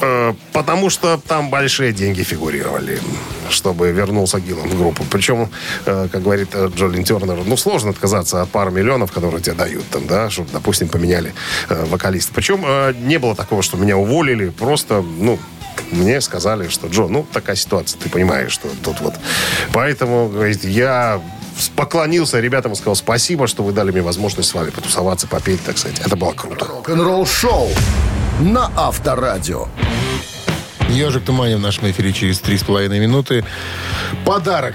[0.00, 3.00] э, потому что там большие деньги фигурировали,
[3.48, 5.04] чтобы вернулся Гиллан в группу.
[5.10, 5.50] Причем,
[5.86, 9.88] э, как говорит э, Джолин Тернер, ну, сложно отказаться от пары миллионов, которые тебе дают,
[9.90, 11.34] там, да, чтобы, допустим, поменяли
[11.68, 12.32] э, вокалиста.
[12.34, 15.38] Причем э, не было такого, что меня уволили, просто, ну,
[15.90, 19.14] мне сказали, что, Джо, ну, такая ситуация, ты понимаешь, что тут вот.
[19.72, 21.20] Поэтому, говорит, я
[21.74, 25.78] поклонился ребятам и сказал спасибо, что вы дали мне возможность с вами потусоваться, попеть, так
[25.78, 26.00] сказать.
[26.00, 26.64] Это было круто.
[26.64, 27.68] Рок-н-ролл шоу
[28.40, 29.68] на Авторадио.
[30.88, 33.44] Ежик Туманин в нашем эфире через три с половиной минуты.
[34.24, 34.74] Подарок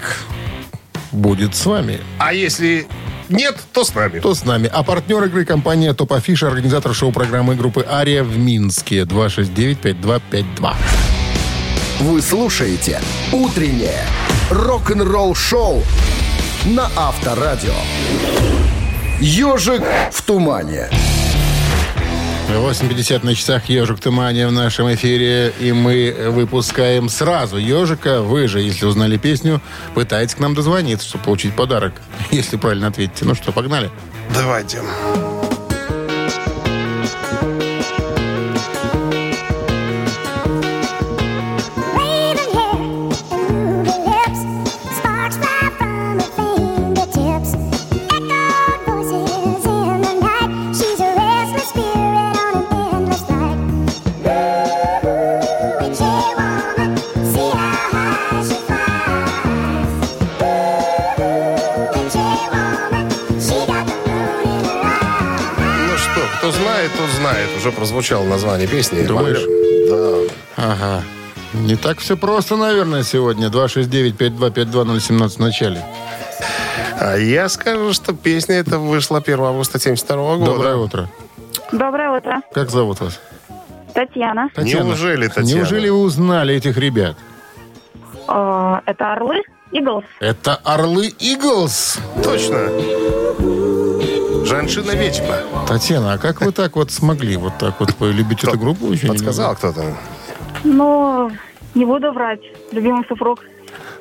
[1.12, 2.02] будет с вами.
[2.17, 2.88] А если
[3.30, 4.20] нет, то с нами.
[4.20, 4.70] Кто с нами?
[4.72, 9.04] А партнер игры компания Топ Афиша, организатор шоу-программы группы Ария в Минске.
[9.04, 10.74] 269-5252.
[12.02, 13.00] Вы слушаете
[13.32, 14.06] «Утреннее
[14.50, 15.84] рок-н-ролл-шоу»
[16.65, 17.74] на Авторадио.
[19.19, 20.89] «Ежик в тумане».
[22.50, 25.54] 8.50 на часах «Ежик в тумане» в нашем эфире.
[25.60, 28.21] И мы выпускаем сразу «Ежика».
[28.21, 29.62] Вы же, если узнали песню,
[29.95, 31.93] пытаетесь к нам дозвониться, чтобы получить подарок.
[32.32, 33.26] Если правильно ответите.
[33.26, 33.89] Ну что, погнали?
[34.34, 34.80] Давайте.
[34.80, 35.51] Raven
[67.72, 69.02] Уже прозвучало название песни.
[69.04, 69.46] Думаешь?
[70.58, 70.64] Да.
[70.72, 71.04] Ага.
[71.54, 73.48] Не так все просто, наверное, сегодня.
[73.48, 75.84] 269-5252-017 в начале.
[77.00, 80.52] А я скажу, что песня эта вышла 1 августа 72 года.
[80.52, 81.10] Доброе утро.
[81.72, 82.42] Доброе утро.
[82.54, 83.20] Как зовут вас?
[83.94, 84.50] Татьяна.
[84.58, 85.48] Неужели, Татьяна?
[85.48, 87.16] Неужели вы узнали этих ребят?
[88.28, 89.42] Э, Это Орлы?
[89.72, 90.04] Иглс?
[90.20, 91.98] Это Орлы Иглс.
[92.24, 92.70] Точно.
[94.52, 95.38] Жаншина Вечба.
[95.66, 97.38] Татьяна, а как вы так вот смогли?
[97.38, 99.08] Вот так вот вы любите эту группу очень?
[99.08, 99.96] Подсказал кто-то.
[100.66, 101.32] Ну,
[101.74, 102.42] не буду врать.
[102.74, 103.40] Любимый супруг.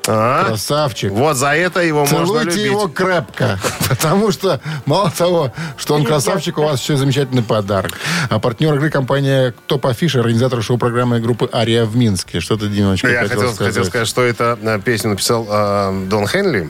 [0.07, 0.47] А?
[0.47, 1.13] Красавчик.
[1.13, 2.65] Вот за это его можно Целуйте любить.
[2.65, 3.59] его крепко.
[3.89, 7.93] Потому что, мало того, что он красавчик, у вас еще замечательный подарок.
[8.29, 12.41] А партнер игры компания Топ Афиша, организатор шоу-программы группы Ария в Минске.
[12.41, 16.69] Что ты, Димочка, Я хотел, хотел сказать, что это э, песню написал э, Дон Хенли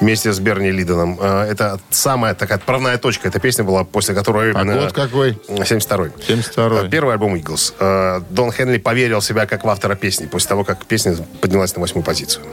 [0.00, 1.18] вместе с Берни Лидоном.
[1.20, 3.28] Э, это самая такая отправная точка.
[3.28, 4.52] Эта песня была, после которой...
[4.52, 5.32] А э, год какой?
[5.48, 6.10] 72-й.
[6.32, 6.86] 72-й.
[6.86, 8.24] Э, Первый альбом Eagles.
[8.30, 11.82] Дон Хенли поверил в себя как в автора песни после того, как песня поднялась на
[11.82, 12.44] восьмую позицию.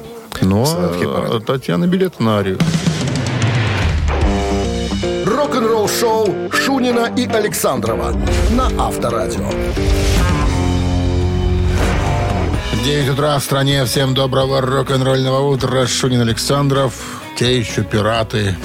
[0.41, 2.57] А, Татьяна билет на Арию.
[5.25, 8.13] Рок-н-ролл шоу Шунина и Александрова
[8.51, 9.49] на Авторадио.
[12.83, 13.85] 9 утра в стране.
[13.85, 15.87] Всем доброго рок-н-ролльного утра.
[15.87, 16.93] Шунин Александров.
[17.37, 18.57] Те еще пираты.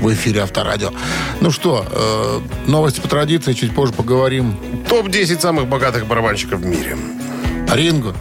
[0.00, 0.90] В эфире Авторадио.
[1.40, 3.52] Ну что, э, новости по традиции.
[3.52, 4.56] Чуть позже поговорим.
[4.88, 6.96] Топ-10 самых богатых барабанщиков в мире.
[7.70, 8.14] Ринго.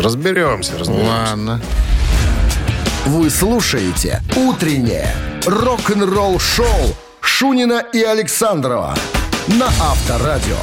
[0.00, 1.08] Разберемся, разберемся.
[1.08, 1.60] Ладно.
[3.06, 5.14] Вы слушаете «Утреннее
[5.46, 8.96] рок-н-ролл шоу» Шунина и Александрова
[9.46, 10.56] на Авторадио.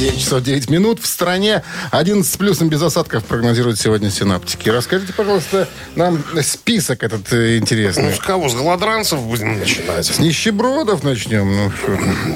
[0.00, 0.98] 9 часов 9 минут.
[1.02, 4.70] В стране 11 с плюсом без осадков прогнозируют сегодня синаптики.
[4.70, 8.14] Расскажите, пожалуйста, нам список этот э, Ну, интересный.
[8.14, 8.48] с кого?
[8.48, 10.06] С голодранцев будем начинать.
[10.06, 11.54] С нищебродов начнем.
[11.54, 11.70] Ну.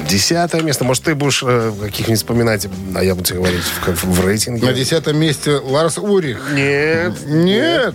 [0.06, 0.84] Десятое место.
[0.84, 4.66] Может, ты будешь э, каких-нибудь вспоминать, а я буду тебе говорить в, как в рейтинге.
[4.66, 6.50] На десятом месте Ларс Урих.
[6.52, 7.14] Нет.
[7.26, 7.94] Нет.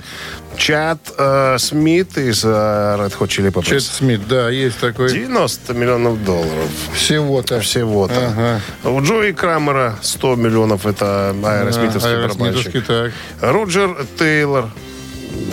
[0.60, 3.64] Чат э, Смит из э, Red Hot Chili Peppers.
[3.64, 5.12] Чет Смит, да, есть такой.
[5.12, 6.70] 90 миллионов долларов.
[6.94, 7.62] Всего-то.
[7.62, 8.28] Всего-то.
[8.28, 8.62] Ага.
[8.84, 10.86] У Джои Крамера 100 миллионов.
[10.86, 12.42] Это аэросмитовский барабанщик.
[12.42, 13.12] Аэросмитовский, так.
[13.42, 14.70] Роджер Тейлор.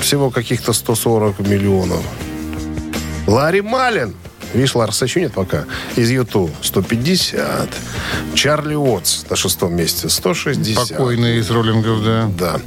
[0.00, 2.02] Всего каких-то 140 миллионов.
[3.28, 4.12] Ларри Малин.
[4.54, 5.66] Видишь, Ларса еще нет пока.
[5.94, 7.68] Из Юту 150.
[8.34, 10.90] Чарли Уотс на шестом месте 160.
[10.90, 12.30] Покойный из роллингов, да.
[12.36, 12.60] Да.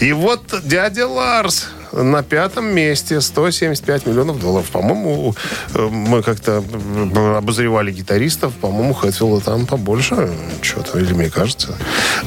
[0.00, 4.70] И вот дядя Ларс на пятом месте 175 миллионов долларов.
[4.70, 5.34] По-моему,
[5.74, 8.52] э, мы как-то э, обозревали гитаристов.
[8.54, 10.30] По-моему, Хэтфилда там побольше
[10.62, 11.74] что-то, или мне кажется.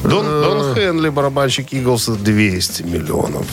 [0.02, 3.46] Дон, Дон Хенли, барабанщик Иглса, 200 миллионов.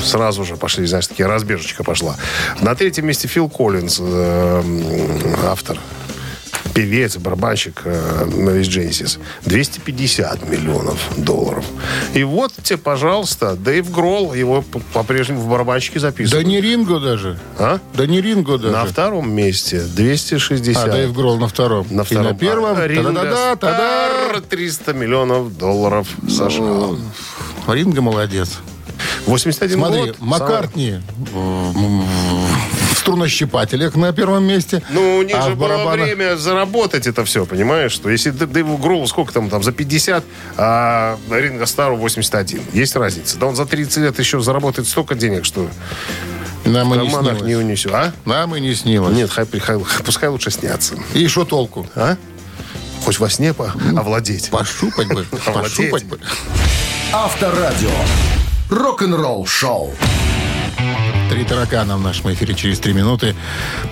[0.00, 2.16] Сразу же пошли, знаешь, такие разбежечка пошла.
[2.60, 4.62] На третьем месте Фил Коллинз, э,
[5.46, 5.78] автор
[6.74, 9.18] певец, барабанщик из Genesis.
[9.44, 11.64] 250 миллионов долларов.
[12.14, 16.46] И вот тебе, пожалуйста, Дэйв Гролл, его по-прежнему в барабанщике Да записывают.
[16.46, 17.38] не Ринго даже.
[17.58, 17.78] А?
[17.94, 18.72] Да не Ринго даже.
[18.72, 20.88] На втором месте 260.
[20.88, 21.86] А, Дэйв Гролл на втором.
[21.90, 22.26] На втором.
[22.26, 22.76] И на первом.
[22.76, 24.08] А, Ринго Та-да-да, та-да.
[24.30, 26.96] Стар 300 миллионов долларов США.
[27.68, 28.58] Ринго молодец.
[29.26, 30.16] 81 Смотри, год.
[30.20, 31.00] Маккартни
[32.92, 34.82] в струнощипателях на первом месте.
[34.90, 37.92] Ну, у них а же было время заработать это все, понимаешь?
[37.92, 40.24] Что если Д- Дэйву Гроулу сколько там, там за 50,
[40.56, 42.62] а Ринго Стару 81.
[42.72, 43.38] Есть разница.
[43.38, 45.68] Да он за 30 лет еще заработает столько денег, что
[46.64, 47.64] Нам и не карманах не снилось.
[47.64, 47.92] унесет.
[47.94, 48.12] А?
[48.24, 49.14] Нам и не снилось.
[49.16, 50.94] Нет, хай, хай- пускай лучше снятся.
[51.14, 51.86] И что толку?
[51.94, 52.16] А?
[53.04, 54.50] Хоть во сне по- овладеть.
[54.50, 55.24] Пошупать бы.
[55.44, 56.18] Пошупать бы.
[57.12, 57.90] Авторадио.
[58.70, 59.92] Рок-н-ролл шоу.
[61.32, 63.34] Три таракана в нашем эфире через три минуты.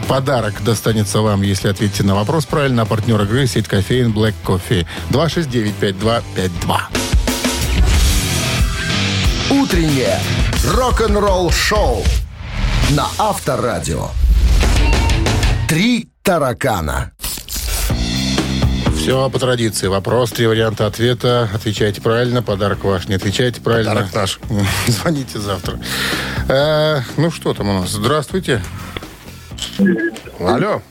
[0.07, 2.83] Подарок достанется вам, если ответите на вопрос правильно.
[2.83, 4.87] А партнер игры сеть кофеин Black Coffee.
[5.09, 6.81] 269-5252.
[9.49, 10.21] Утреннее
[10.67, 12.05] рок-н-ролл шоу
[12.91, 14.09] на Авторадио.
[15.67, 17.13] Три таракана.
[18.99, 19.87] Все по традиции.
[19.87, 21.49] Вопрос, три варианта ответа.
[21.55, 23.09] Отвечайте правильно, подарок ваш.
[23.09, 23.93] Не отвечаете правильно.
[23.93, 24.39] Подарок наш.
[24.89, 25.81] Звоните завтра.
[26.51, 27.91] Э, ну, что там у нас?
[27.91, 28.61] Здравствуйте.
[30.41, 30.83] Алло.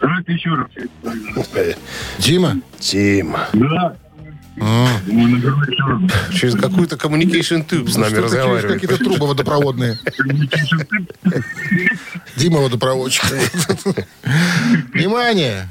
[0.00, 1.76] Давайте еще раз.
[2.18, 2.56] Дима?
[2.78, 3.48] Тима.
[3.52, 3.96] Да.
[4.56, 5.02] Раз.
[6.34, 8.80] Через какую-то communication tube с нами Что-то через разговаривает.
[8.80, 9.98] какие-то трубы водопроводные.
[12.36, 13.24] Дима водопроводчик.
[14.94, 15.68] Внимание!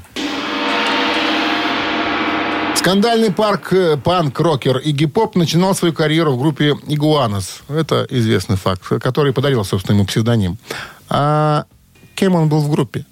[2.80, 7.60] Скандальный парк э, панк-рокер Игги Поп начинал свою карьеру в группе Игуанос.
[7.68, 10.56] Это известный факт, который подарил, собственно, ему псевдоним.
[11.10, 11.66] А
[12.14, 13.04] кем он был в группе?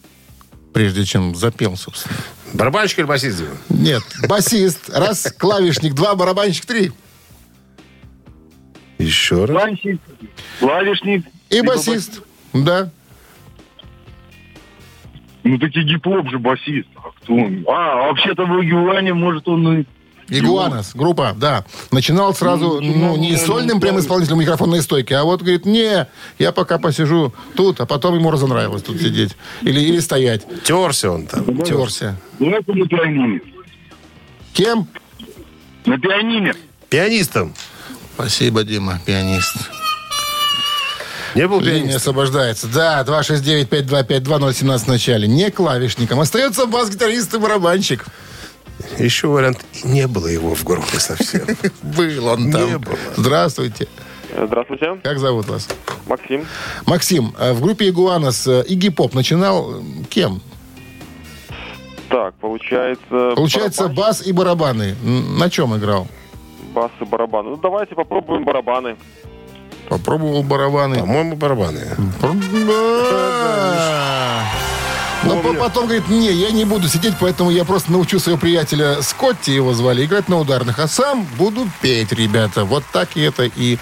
[0.72, 2.16] Прежде чем запел, собственно.
[2.54, 3.42] Барабанщик или басист?
[3.68, 4.88] Нет, басист.
[4.88, 5.92] Раз, клавишник.
[5.92, 6.64] Два, барабанщик.
[6.64, 6.90] Три.
[8.96, 9.68] Еще раз.
[10.60, 11.26] Клавишник.
[11.50, 12.22] И басист.
[12.54, 12.90] Да.
[15.48, 16.88] Ну, таки гип-хоп же басист.
[16.96, 17.64] А кто он?
[17.66, 19.84] А, вообще-то в Игуане, может, он и...
[20.28, 21.64] Игуанос, группа, да.
[21.90, 24.02] Начинал сразу, ну, не ну, сольным ну, прям да.
[24.02, 26.06] исполнителем микрофонной стойки, а вот говорит, не,
[26.38, 29.36] я пока посижу тут, а потом ему разонравилось тут сидеть.
[29.62, 30.46] Или, или стоять.
[30.64, 31.62] Терся он там.
[31.62, 32.20] Терся.
[32.38, 33.40] Давайте на пианине.
[34.52, 34.86] Кем?
[35.86, 36.52] На пианине.
[36.90, 37.54] Пианистом.
[38.16, 39.56] Спасибо, Дима, пианист.
[41.34, 41.96] Не был Линия пианистом.
[41.96, 42.68] освобождается.
[42.68, 45.28] Да, 269-5252-017 в начале.
[45.28, 46.20] Не клавишником.
[46.20, 48.06] Остается бас-гитарист и барабанщик.
[48.98, 49.64] Еще вариант.
[49.84, 51.46] Не было его в группе совсем.
[51.82, 52.66] Был он там.
[52.66, 52.96] Не было.
[53.16, 53.88] Здравствуйте.
[54.30, 55.68] Здравствуйте, Как зовут вас?
[56.06, 56.46] Максим.
[56.86, 60.42] Максим, э, в группе Игуанос э, Игги Поп начинал э, кем?
[62.10, 63.32] Так, получается...
[63.34, 64.94] Получается, бас и барабаны.
[65.02, 66.08] На чем играл?
[66.78, 67.50] бас и барабаны.
[67.50, 68.96] Ну, давайте попробуем барабаны.
[69.88, 70.98] Попробовал барабаны.
[71.00, 71.96] По-моему, барабаны.
[75.24, 79.02] Но по- потом говорит, не, я не буду сидеть, поэтому я просто научу своего приятеля
[79.02, 82.64] Скотти, его звали, играть на ударных, а сам буду петь, ребята.
[82.64, 83.78] Вот так и это и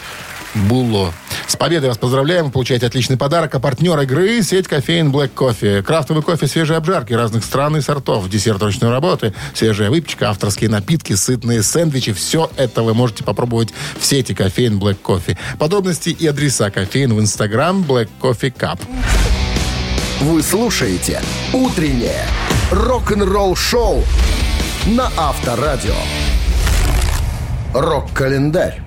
[0.54, 1.12] было.
[1.46, 2.46] С победой вас поздравляем.
[2.46, 3.54] Вы получаете отличный подарок.
[3.54, 5.82] А партнер игры– сеть кофеин Black Coffee.
[5.82, 8.28] Крафтовый кофе свежей обжарки разных стран и сортов.
[8.28, 12.12] Десерт ручной работы, свежая выпечка, авторские напитки, сытные сэндвичи.
[12.12, 15.36] Все это вы можете попробовать в сети кофеин Black Coffee.
[15.58, 18.80] Подробности и адреса кофеин в Инстаграм Black Coffee Cup.
[20.20, 21.20] Вы слушаете
[21.52, 22.24] «Утреннее
[22.70, 24.02] рок-н-ролл-шоу»
[24.86, 25.94] на Авторадио.
[27.74, 28.80] Рок-календарь.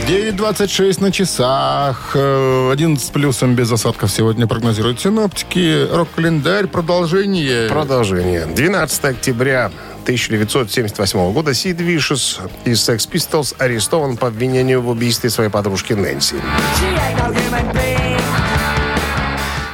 [0.00, 2.12] 9.26 на часах.
[2.14, 5.86] Э, 11 с плюсом без осадков сегодня прогнозируют синоптики.
[5.92, 6.66] Рок-календарь.
[6.66, 7.68] Продолжение.
[7.68, 8.46] Продолжение.
[8.46, 9.70] 12 октября
[10.02, 16.36] 1978 года Сид Вишес из Sex Pistols арестован по обвинению в убийстве своей подружки Нэнси.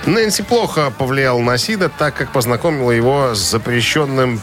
[0.09, 4.41] Нэнси плохо повлиял на Сида, так как познакомила его с запрещенным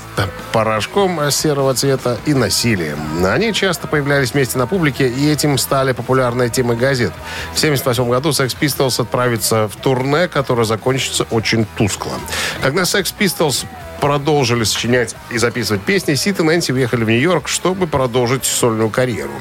[0.54, 3.26] порошком серого цвета и насилием.
[3.26, 7.14] Они часто появлялись вместе на публике, и этим стали популярной темой газет.
[7.56, 12.14] В 1978 году Sex Pistols отправится в турне, которое закончится очень тускло.
[12.62, 13.66] Когда Sex Pistols
[14.00, 19.32] продолжили сочинять и записывать песни, Сид и Нэнси уехали в Нью-Йорк, чтобы продолжить сольную карьеру.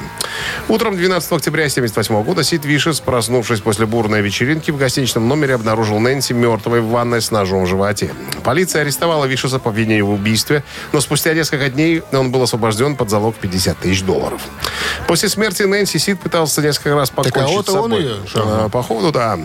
[0.68, 5.98] Утром 12 октября 1978 года Сид Вишес, проснувшись после бурной вечеринки в гостиничном номере, обнаружил
[5.98, 8.10] Нэнси мертвой в ванной с ножом в животе.
[8.42, 13.10] Полиция арестовала Вишеса по обвинению в убийстве, но спустя несколько дней он был освобожден под
[13.10, 14.40] залог 50 тысяч долларов.
[15.06, 17.84] После смерти Нэнси Сид пытался несколько раз покончить а вот с собой.
[17.84, 18.54] он ее шагнул.
[18.54, 19.38] А, Походу, да.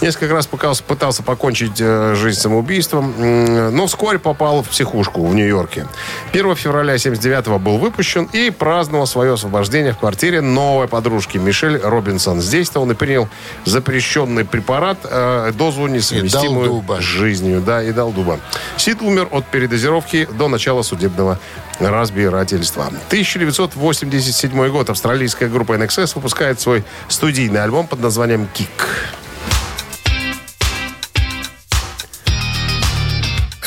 [0.00, 5.86] Несколько раз пытался, пытался покончить э, жизнь самоубийством, но вскоре попал в психушку в Нью-Йорке.
[6.32, 12.40] 1 февраля 79 был выпущен и праздновал свое освобождение в квартире новой подружки Мишель Робинсон.
[12.40, 13.28] Здесь-то он и принял
[13.66, 17.60] запрещенный препарат, э, дозу несовместимую с жизнью.
[17.60, 18.40] Да, и дал дуба.
[18.78, 21.38] Сид умер от передозировки до начала судебного
[21.78, 22.86] разбирательства.
[23.08, 24.88] 1987 год.
[24.88, 28.88] Австралийская группа NXS выпускает свой студийный альбом под названием «Кик».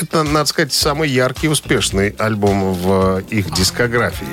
[0.03, 4.27] Это, надо сказать, самый яркий и успешный альбом в их дискографии.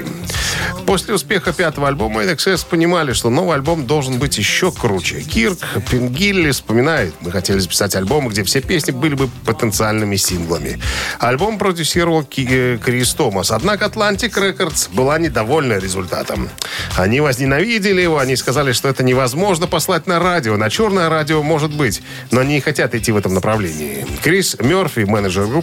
[0.84, 5.20] После успеха пятого альбома NXS понимали, что новый альбом должен быть еще круче.
[5.20, 5.58] Кирк
[5.88, 10.80] Пингилли вспоминает, мы хотели записать альбом, где все песни были бы потенциальными синглами.
[11.20, 13.52] Альбом продюсировал Ки- э, Крис Томас.
[13.52, 16.48] Однако Atlantic Records была недовольна результатом.
[16.96, 20.56] Они возненавидели его, они сказали, что это невозможно послать на радио.
[20.56, 22.02] На черное радио может быть,
[22.32, 24.04] но они не хотят идти в этом направлении.
[24.24, 25.59] Крис Мерфи, менеджер группы,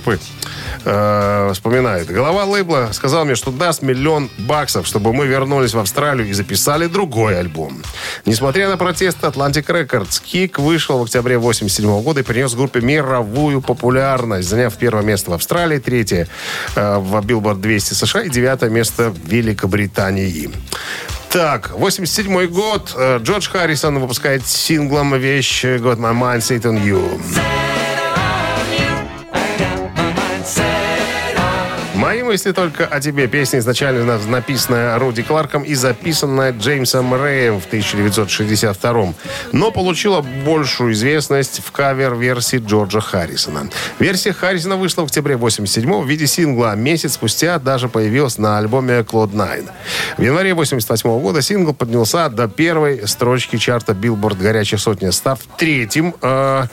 [0.86, 2.08] э, вспоминает.
[2.08, 6.88] Голова лейбла сказал мне, что даст миллион баксов, чтобы мы вернулись в Австралию и записали
[6.88, 7.82] другой альбом.
[8.26, 13.62] Несмотря на протесты Atlantic Records, Кик вышел в октябре 87 года и принес группе мировую
[13.62, 16.28] популярность, заняв первое место в Австралии, третье
[16.76, 20.50] э, в Billboard 200 США и девятое место в Великобритании.
[21.30, 22.94] Так, 87 год.
[22.96, 27.67] Э, Джордж Харрисон выпускает синглом вещь «Got My Mind Set On You».
[32.28, 33.28] Мои мысли только о тебе.
[33.28, 39.14] Песня изначально написанная Руди Кларком и записанная Джеймсом Рэем в 1962
[39.54, 43.70] но получила большую известность в кавер-версии Джорджа Харрисона.
[44.00, 46.76] Версия Харрисона вышла в октябре 87 в виде сингла.
[46.76, 49.70] Месяц спустя даже появилась на альбоме Cloud Nine.
[50.18, 56.14] В январе 88 года сингл поднялся до первой строчки чарта Billboard «Горячая сотня», став третьим
[56.22, 56.66] э,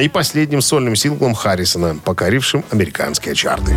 [0.00, 3.76] и последним сольным синглом Харрисона, покорившим американские чарты.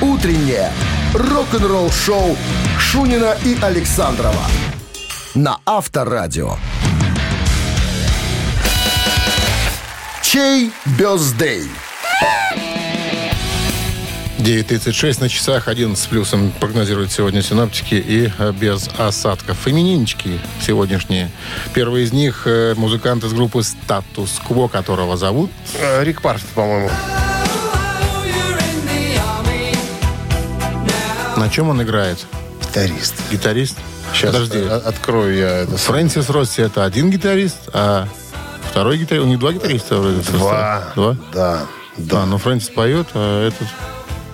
[0.00, 0.70] Утреннее
[1.12, 2.36] рок-н-ролл-шоу
[2.78, 4.44] Шунина и Александрова
[5.34, 6.52] на Авторадио.
[10.22, 11.64] Чей бездей?
[14.38, 19.66] 9.36 на часах, 11 с плюсом прогнозируют сегодня синаптики и э, без осадков.
[19.66, 21.28] Имениннички сегодняшние.
[21.74, 26.88] Первый из них э, музыкант из группы «Status Quo», которого зовут Э, Рик Парфит, по-моему.
[31.38, 32.18] На чем он играет?
[32.60, 33.14] Гитарист.
[33.30, 33.76] Гитарист?
[34.12, 34.58] Сейчас Подожди.
[34.58, 35.76] э, открою я это.
[35.76, 38.08] Фрэнсис Росси это один гитарист, а
[38.70, 39.24] второй гитарист...
[39.24, 40.20] У них два гитариста вроде.
[40.32, 40.84] Два.
[40.96, 41.16] Два?
[41.32, 41.66] Да.
[41.96, 43.68] Да, но Фрэнсис поет, а этот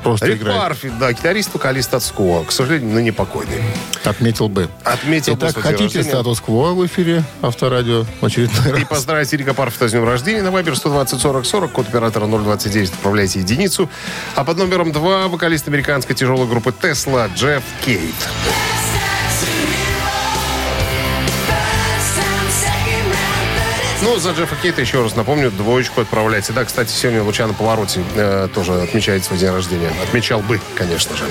[0.05, 0.61] просто Рик играет.
[0.61, 2.45] Парфит, да, гитарист, вокалист от Скуа.
[2.45, 3.63] К сожалению, ныне покойный.
[4.05, 4.69] Отметил бы.
[4.85, 8.89] Отметил бы Итак, день хотите статус-кво в эфире Авторадио в очередной И раз?
[8.89, 10.43] поздравить Рика Парфита с днем рождения.
[10.43, 13.89] На Вайбер 120 40 40, код оператора 029, отправляйте единицу.
[14.35, 18.15] А под номером 2 вокалист американской тяжелой группы Тесла Джефф Кейт.
[24.05, 26.53] Ну, за Джеффа Кейта, еще раз напомню, двоечку отправляйте.
[26.53, 29.91] Да, кстати, сегодня Лучано Повороте э, тоже отмечает свой день рождения.
[30.03, 31.25] Отмечал бы, конечно же.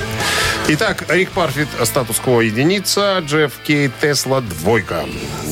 [0.70, 5.06] Итак, Рик Парфит, статус-кво единица, Джефф Кейт, Тесла двойка.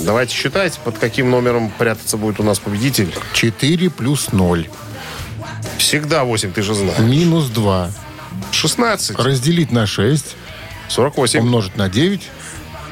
[0.03, 3.13] Давайте считать, под каким номером прятаться будет у нас победитель.
[3.33, 4.67] 4 плюс 0.
[5.77, 6.97] Всегда 8, ты же знаешь.
[6.97, 7.91] Минус 2.
[8.49, 10.35] 16, Разделить на 6.
[10.87, 12.27] 48, Умножить на 9.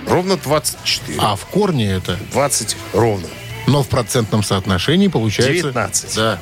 [0.07, 1.17] ровно 24.
[1.19, 2.19] А в корне это.
[2.31, 3.27] 20 ровно.
[3.69, 5.53] Но в процентном соотношении получается...
[5.53, 6.15] 19.
[6.15, 6.39] Да.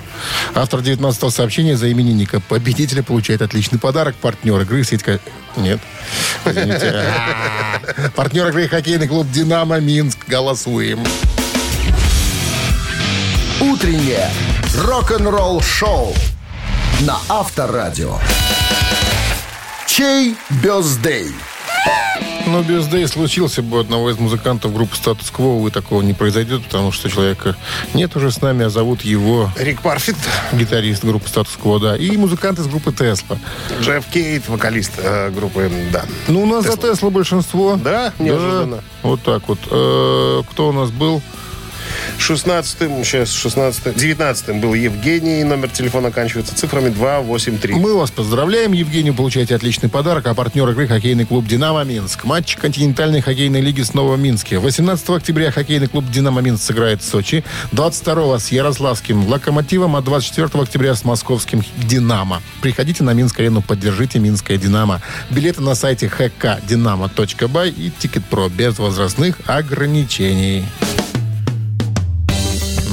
[0.56, 4.16] Автор 19 сообщения за именинника победителя получает отличный подарок.
[4.16, 5.04] Партнер игры сеть...
[5.04, 5.20] ко-
[5.58, 5.80] Нет.
[6.46, 7.04] Извините.
[8.16, 10.20] Партнер игры хоккейный клуб «Динамо Минск».
[10.28, 11.04] Голосуем.
[13.60, 14.30] Утреннее
[14.76, 16.14] рок-н-ролл-шоу
[17.02, 18.20] на Авторадио.
[19.86, 21.34] Чей birthday?
[22.48, 25.58] Но birthday случился бы одного из музыкантов группы «Status Quo».
[25.58, 27.58] Увы, такого не произойдет, потому что человека
[27.94, 30.16] нет уже с нами, а зовут его Рик Парфит,
[30.54, 33.38] гитарист группы «Status Quo», да, и музыкант из группы «Tesla».
[33.82, 36.06] Джефф Кейт, вокалист э, группы, да.
[36.30, 37.76] Ну, у нас за «Тесла» большинство.
[37.76, 38.14] Да?
[38.18, 38.82] Неожиданно.
[39.04, 39.60] Вот так вот.
[39.70, 41.22] Э, кто у нас был?
[42.20, 47.76] 16-м, сейчас 16 19 был Евгений, номер телефона оканчивается цифрами 283.
[47.76, 52.26] Мы вас поздравляем, Евгений, получаете отличный подарок, а партнер игры хоккейный клуб «Динамо Минск».
[52.26, 54.60] Матч континентальной хоккейной лиги снова в Минске.
[54.60, 60.64] 18 октября хоккейный клуб «Динамо Минск» сыграет в Сочи, 22 с Ярославским «Локомотивом», а 24
[60.64, 62.41] октября с московским «Динамо».
[62.62, 65.01] Приходите на Минск-арену, поддержите «Минское Динамо».
[65.30, 70.66] Билеты на сайте hkdinamo.by и Тикет.Про без возрастных ограничений.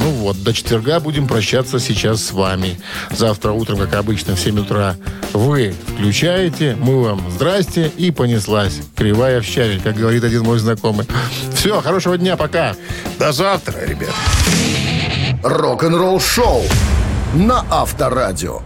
[0.04, 2.78] Ну вот, до четверга будем прощаться сейчас с вами.
[3.10, 4.96] Завтра утром, как обычно, в 7 утра
[5.32, 8.82] вы включаете, мы вам здрасте и понеслась.
[8.94, 11.06] Кривая в щавель, как говорит один мой знакомый.
[11.54, 12.76] Все, хорошего дня, пока.
[13.18, 14.12] До завтра, ребят.
[15.42, 16.64] Рок-н-ролл шоу
[17.32, 18.60] на Авторадио.